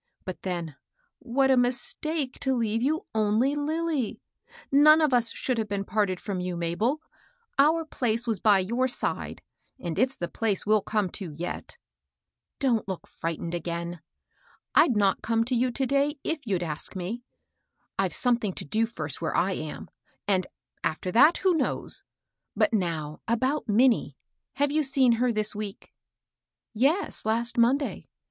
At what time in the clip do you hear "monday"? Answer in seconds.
27.59-28.05